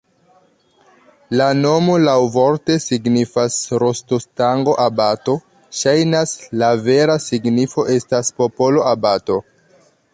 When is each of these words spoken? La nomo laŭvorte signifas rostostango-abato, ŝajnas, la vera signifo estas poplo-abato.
La 1.41 1.49
nomo 1.57 1.97
laŭvorte 2.05 2.77
signifas 2.87 3.57
rostostango-abato, 3.83 5.37
ŝajnas, 5.81 6.35
la 6.63 6.71
vera 6.89 7.19
signifo 7.31 7.89
estas 7.99 8.37
poplo-abato. 8.43 9.39